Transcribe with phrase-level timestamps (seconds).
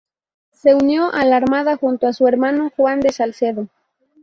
[0.51, 3.67] Se unió a la Armada junto a su hermano Juan de Salcedo.